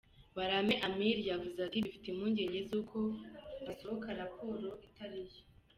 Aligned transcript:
Barame 0.35 0.75
Amir 0.87 1.17
yavuze 1.31 1.57
ati 1.61 1.77
“Dufite 1.85 2.05
impungenge 2.09 2.57
z’uko 2.67 2.97
hasohoka 3.65 4.07
raporo 4.21 4.69
itariyo”. 4.87 5.39